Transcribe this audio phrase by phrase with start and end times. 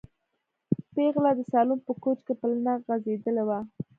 [0.93, 3.59] پېغله د سالون په کوچ کې پلنه غځېدلې وه.